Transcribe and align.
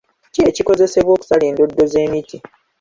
Ki 0.33 0.41
ekikozesebwa 0.49 1.11
okusala 1.13 1.43
endoddo 1.49 1.83
z'emiti? 1.91 2.37